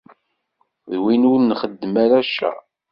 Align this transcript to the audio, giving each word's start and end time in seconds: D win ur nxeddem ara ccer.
D 0.91 0.93
win 1.03 1.27
ur 1.31 1.39
nxeddem 1.41 1.93
ara 2.03 2.19
ccer. 2.29 2.57